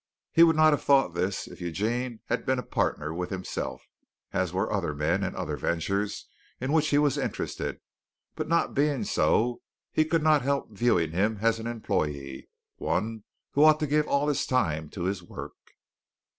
[0.31, 3.83] He would not have thought this if Eugene had been a partner with himself,
[4.33, 6.27] as were other men in other ventures
[6.59, 7.79] in which he was interested,
[8.33, 9.61] but not being so,
[9.91, 14.27] he could not help viewing him as an employee, one who ought to give all
[14.27, 15.53] his time to his work.